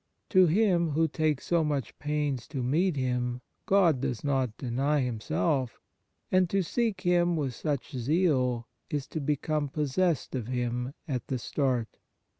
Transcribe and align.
To 0.29 0.47
him 0.47 0.89
who 0.93 1.07
takes 1.07 1.45
so 1.45 1.63
much 1.63 1.95
pains 1.99 2.47
to 2.47 2.63
meet 2.63 2.95
Him, 2.95 3.41
God 3.67 4.01
does 4.01 4.23
not 4.23 4.57
deny 4.57 5.01
Himself, 5.01 5.79
and 6.31 6.49
to 6.49 6.63
seek 6.63 7.01
Him 7.01 7.35
with 7.35 7.53
such 7.53 7.91
zeal 7.95 8.67
is 8.89 9.05
to 9.09 9.19
become 9.21 9.69
possessed 9.69 10.33
of 10.33 10.47
Him 10.47 10.95
at 11.07 11.27
the 11.27 11.37
start. 11.37 11.99